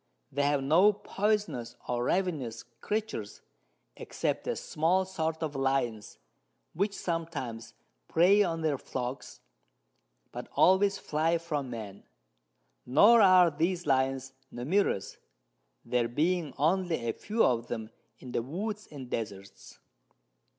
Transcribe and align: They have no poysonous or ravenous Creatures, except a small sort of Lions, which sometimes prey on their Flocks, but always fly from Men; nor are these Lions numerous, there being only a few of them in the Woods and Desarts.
They 0.31 0.41
have 0.41 0.63
no 0.63 0.91
poysonous 0.93 1.75
or 1.87 2.05
ravenous 2.05 2.63
Creatures, 2.63 3.43
except 3.95 4.47
a 4.47 4.55
small 4.55 5.05
sort 5.05 5.43
of 5.43 5.55
Lions, 5.55 6.17
which 6.73 6.97
sometimes 6.97 7.75
prey 8.07 8.41
on 8.41 8.61
their 8.61 8.79
Flocks, 8.79 9.41
but 10.31 10.47
always 10.53 10.97
fly 10.97 11.37
from 11.37 11.69
Men; 11.69 12.01
nor 12.83 13.21
are 13.21 13.51
these 13.51 13.85
Lions 13.85 14.33
numerous, 14.49 15.17
there 15.85 16.07
being 16.07 16.55
only 16.57 17.07
a 17.07 17.13
few 17.13 17.43
of 17.45 17.67
them 17.67 17.91
in 18.17 18.31
the 18.31 18.41
Woods 18.41 18.87
and 18.91 19.07
Desarts. 19.07 19.77